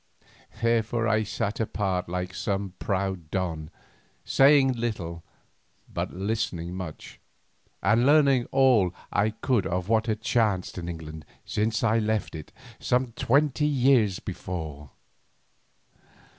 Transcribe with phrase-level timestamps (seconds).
[0.63, 3.69] Therefore I sat apart like some proud don,
[4.25, 5.23] saying little
[5.93, 7.19] but listening much,
[7.83, 12.51] and learning all I could of what had chanced in England since I left it
[12.79, 14.89] some twenty years before.